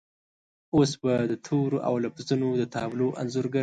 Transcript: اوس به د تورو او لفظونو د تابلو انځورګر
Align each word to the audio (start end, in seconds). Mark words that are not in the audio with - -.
اوس 0.75 0.91
به 1.01 1.13
د 1.31 1.33
تورو 1.45 1.77
او 1.87 1.93
لفظونو 2.03 2.47
د 2.61 2.63
تابلو 2.75 3.07
انځورګر 3.21 3.59